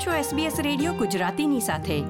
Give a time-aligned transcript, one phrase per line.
[0.00, 2.00] આપ છો SBS radio ગુજરાતીની સાથે.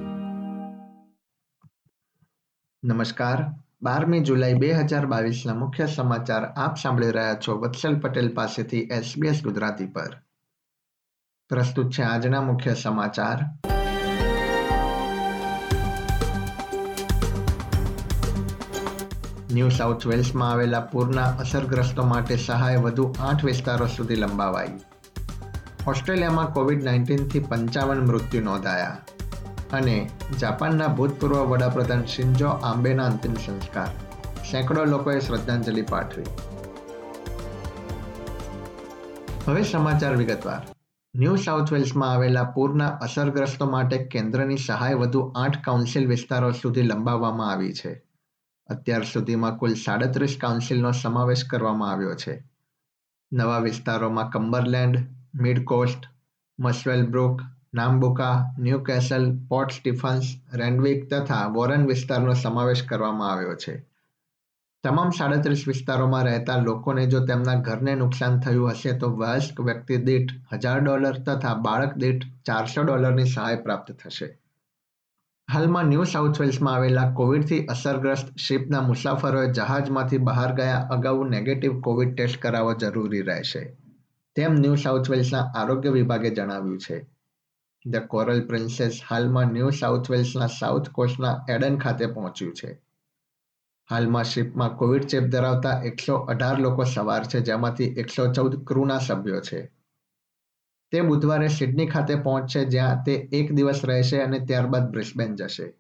[2.85, 3.45] નમસ્કાર.
[3.83, 9.43] બારમી જુલાઈ બે હજાર બાવીસના મુખ્ય સમાચાર આપ સાંભળી રહ્યા છો વત્સલ પટેલ પાસેથી SBS
[9.43, 10.17] ગુજરાતી પર.
[11.49, 13.45] પ્રસ્તુત છે આજના મુખ્ય સમાચાર.
[19.53, 24.90] ન્યૂ સાઉથ વેલ્સમાં આવેલા પૂરના અસરગ્રસ્તો માટે સહાય વધુ આઠ વિસ્તારો સુધી લંબાવાઈ.
[25.87, 28.99] ઓસ્ટ્રેલિયામાં કોવિડ નાઇન્ટીનથી પંચાવન મૃત્યુ નોંધાયા
[29.73, 33.87] અને જાપાનના ભૂતપૂર્વ વડાપ્રધાન શિન્જો આંબેના અંતિમ સંસ્કાર.
[34.51, 36.23] સેંકડો લોકોએ શ્રદ્ધાંજલિ પાઠવી.
[39.47, 40.67] હવે સમાચાર વિગતવાર.
[41.15, 47.51] ન્યૂ સાઉથ વેલ્સમાં આવેલા પૂરના અસરગ્રસ્તો માટે કેન્દ્રની સહાય વધુ આઠ કાઉન્સિલ વિસ્તારો સુધી લંબાવવામાં
[47.51, 48.03] આવી છે.
[48.67, 52.51] અત્યાર સુધીમાં કુલ સાડત્રીસ કાઉન્સિલનો સમાવેશ કરવામાં આવ્યો છે.
[53.33, 56.09] નવા વિસ્તારોમાં Cumberland mid coast
[57.07, 57.43] Muswellbrook
[57.73, 63.75] Nambucca Newcastle, Port Stephens Randwick તથા વોરન વિસ્તારનો સમાવેશ કરવામાં આવ્યો છે.
[64.85, 70.33] તમામ સાડત્રીસ વિસ્તારોમાં રહેતા લોકોને જો તેમના ઘરને નુકસાન થયું હશે તો વયસ્ક વ્યક્તિ દીઠ
[70.53, 74.29] હજાર ડોલર તથા બાળક દીઠ ચારસો ડોલરની સહાય પ્રાપ્ત થશે.
[75.49, 82.13] હાલમાં ન્યૂ સાઉથ વેલ્સમાં આવેલા કોવિડથી અસરગ્રસ્ત શિપના મુસાફરોએ જહાજમાંથી બહાર ગયા અગાઉ નેગેટિવ કોવિડ
[82.17, 83.65] ટેસ્ટ કરાવવો જરૂરી રહેશે.
[84.35, 87.07] તેમ ન્યૂ સાઉથ વેલ્સના આરોગ્ય વિભાગે જણાવ્યું છે.
[87.93, 92.83] ધ કોરલ પ્રિન્સેસ હાલમાં ન્યૂ સાઉથ વેલ્સના સાઉથ કોસ્ટના એડન ખાતે પહોંચ્યું છે.
[93.91, 99.41] હાલમાં શિપમાં કોવિડ ચેપ ધરાવતા એકસો અઢાર લોકો સવાર છે, જેમાંથી એકસો ચૌદ ક્રૂના સભ્યો
[99.41, 99.73] છે.
[100.93, 105.73] તે બુધવારે સિડની ખાતે પહોંચશે, જ્યાં તે એક દિવસ રહેશે અને ત્યારબાદ બ્રિસ્બેન જશે.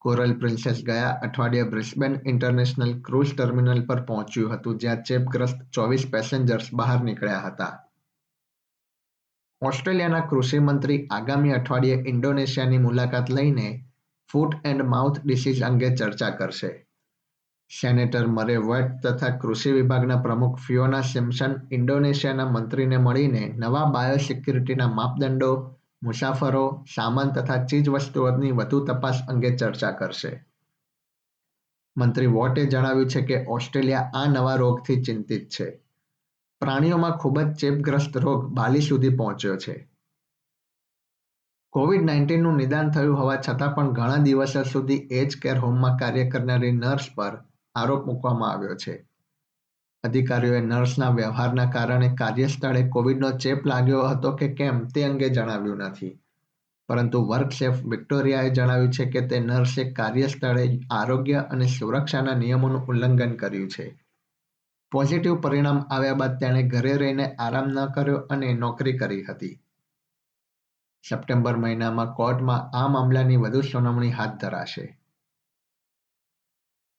[0.00, 6.68] કોરલ પ્રિન્સેસ ગયા અઠવાડિયે બ્રિસ્બેન ઇન્ટરનેશનલ ક્રૂઝ ટર્મિનલ પર પહોંચ્યું હતું, જ્યાં ચેપગ્રસ્ત ચોવીસ પેસેન્જર્સ
[6.72, 7.84] બહાર નીકળ્યા હતા.
[9.62, 13.84] ઓસ્ટ્રેલિયાના કૃષિ મંત્રી આગામી અઠવાડિયે ઇન્ડોનેશિયાની મુલાકાત લઈને
[14.32, 16.86] ફૂટ એન્ડ માઉથ ડિસીઝ અંગે ચર્ચા કરશે.
[17.80, 25.77] સેનેટર મરે વટ તથા કૃષિ વિભાગના પ્રમુખ ફિયોના સિમ્સન ઇન્ડોનેશિયાના મંત્રીને મળીને નવા બાયોસિક્યુરિટીના માપદંડો
[26.02, 30.44] મુસાફરો સામાન તથા ચીજવસ્તુઓની વધુ તપાસ અંગે ચર્ચા કરશે.
[31.96, 35.82] મંત્રી વોટે જણાવ્યું છે કે ઓસ્ટ્રેલિયા આ નવા રોગથી ચિંતિત છે.
[36.60, 39.88] પ્રાણીઓમાં ખૂબ જ ચેપગ્રસ્ત રોગ બાલી સુધી પહોંચ્યો છે.
[41.70, 46.72] કોવિડ નાઇન્ટીનનું નિદાન થયું હોવા છતાં પણ ઘણા દિવસો સુધી એજ કેર હોમમાં કાર્ય કરનારી
[46.72, 47.44] નર્સ પર
[47.74, 49.08] આરોપ મૂકવામાં આવ્યો છે.
[50.04, 56.20] અધિકારીઓએ નર્સના વ્યવહારના કારણે કાર્યસ્થળે કોવિડનો ચેપ લાગ્યો હતો કે કેમ તે અંગે જણાવ્યું નથી.
[56.88, 63.68] પરંતુ વર્કશેફ વિક્ટોરિયાએ જણાવ્યું છે કે તે નર્સે કાર્યસ્થળે આરોગ્ય અને સુરક્ષાના નિયમોનું ઉલ્લંઘન કર્યું
[63.68, 64.04] છે.
[64.92, 69.60] પોઝિટિવ પરિણામ આવ્યા બાદ તેણે ઘરે રહીને આરામ ન કર્યો અને નોકરી કરી હતી.
[71.08, 74.97] સપ્ટેમ્બર મહિનામાં કોર્ટમાં આ મામલાની વધુ સુનાવણી હાથ ધરાશે.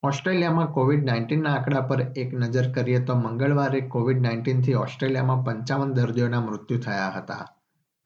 [0.04, 6.42] ઓસ્ટ્રેલિયામાં કોવિડ નાઇન્ટીનના આંકડા પર એક નજર કરીએ તો મંગળવારે કોવિડ નાઇન્ટીનથી ઓસ્ટ્રેલિયામાં પંચાવન દર્દીઓના
[6.42, 7.48] મૃત્યુ થયા હતા.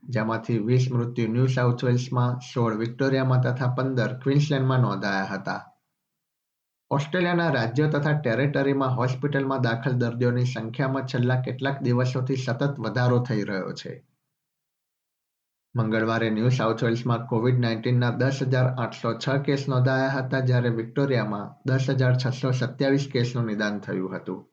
[0.03, 5.71] જેમાંથી વીસ મૃત્યુ ન્યૂ સાઉથ વેલ્સમાં, સોળ વિક્ટોરિયામાં તથા પંદર ક્વિન્સલેન્ડમાં નોંધાયા હતા.
[6.91, 13.73] ઓસ્ટ્રેલિયાના રાજ્યો તથા ટેરેટરીમાં હોસ્પિટલમાં દાખલ દર્દીઓની સંખ્યામાં છેલ્લા કેટલાક દિવસોથી સતત વધારો થઈ રહ્યો
[13.73, 14.12] છે.
[15.75, 21.53] મંગળવારે ન્યૂ સાઉથ વેલ્સમાં કોવિડ નાઇન્ટીનના દસ હજાર આઠસો છ કેસ નોંધાયા હતા જ્યારે વિક્ટોરિયામાં
[21.65, 24.45] દસ હજાર છસો સત્યાવીસ કેસનું નિદાન થયું હતું.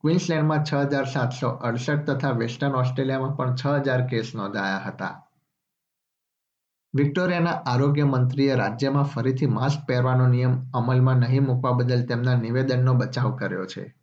[0.00, 5.26] ક્વિન્સલેન્ડમાં છ હજાર સાતસો અડસઠ તથા વેસ્ટર્ન ઓસ્ટ્રેલિયામાં પણ છ હજાર કેસ નોંધાયા હતા.
[6.94, 13.36] વિક્ટોરિયાના આરોગ્ય મંત્રીએ રાજ્યમાં ફરીથી માસ્ક પહેરવાનો નિયમ અમલમાં નહીં મૂકવા બદલ તેમના નિવેદનનો બચાવ
[13.36, 13.99] કર્યો છે.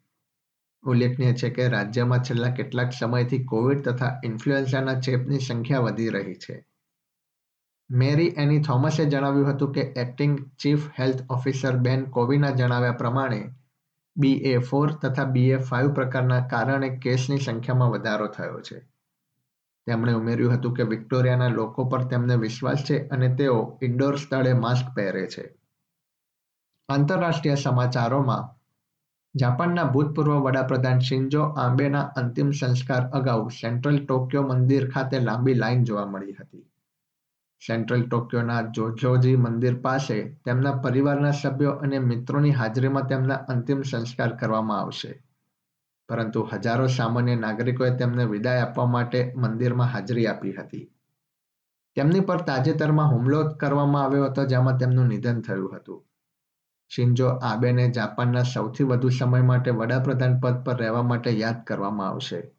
[0.88, 6.66] ઉલ્લેખનીય છે કે રાજ્યમાં છેલ્લા કેટલાક સમયથી કોવિડ તથા ઇન્ફ્લુએન્ઝાના ચેપની સંખ્યા વધી રહી છે.
[7.92, 13.50] મેરી એની થોમસે જણાવ્યું હતું કે એક્ટિંગ ચીફ હેલ્થ ઓફિસર બેન કોવિના જણાવ્યા પ્રમાણે
[14.18, 18.80] બીએ ફોર તથા બીએ ફાઇવ પ્રકારના કારણે કેસની સંખ્યામાં વધારો થયો છે.
[19.88, 24.96] તેમણે ઉમેર્યું હતું કે વિક્ટોરિયાના લોકો પર તેમને વિશ્વાસ છે અને તેઓ ઇન્ડોર સ્થળે માસ્ક
[24.96, 25.56] પહેરે છે.
[26.90, 28.57] આંતરરાષ્ટ્રીય સમાચારોમાં
[29.36, 36.06] જાપાનના ભૂતપૂર્વ વડાપ્રધાન શિન્જો આંબેના અંતિમ સંસ્કાર અગાઉ સેન્ટ્રલ ટોક્યો મંદિર ખાતે લાંબી લાઈન જોવા
[36.06, 36.66] મળી હતી.
[37.68, 44.80] સેન્ટ્રલ ટોક્યોના જોજોજી મંદિર પાસે તેમના પરિવારના સભ્યો અને મિત્રોની હાજરીમાં તેમના અંતિમ સંસ્કાર કરવામાં
[44.80, 45.24] આવશે.
[46.10, 50.90] પરંતુ હજારો સામાન્ય નાગરિકોએ તેમને વિદાય આપવા માટે મંદિરમાં હાજરી આપી હતી.
[51.96, 56.04] તેમની પર તાજેતરમાં હુમલો કરવામાં આવ્યો હતો, જેમાં તેમનું નિધન થયું હતું.
[56.90, 62.52] શિન્જો આબેને જાપાનના સૌથી વધુ સમય માટે વડાપ્રધાન પદ પર રહેવા માટે યાદ કરવામાં આવશે.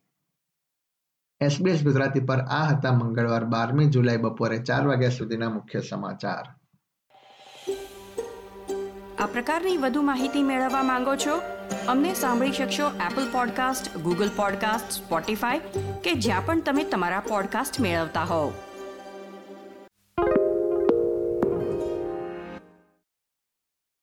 [1.40, 6.44] એસબીએસ ગુજરાતી પર આ હતા મંગળવાર બારમી જુલાઈ બપોરે ચાર વાગ્યા સુધીના મુખ્ય સમાચાર.
[9.18, 11.40] આ પ્રકારની વધુ માહિતી મેળવવા માંગો છો?
[11.88, 15.58] અમને સાંભળી શકશો Apple podcast Google podcast Spotify
[16.04, 18.52] કે જ્યાં પણ તમે તમારા પોડકાસ્ટ મેળવતા હોવ.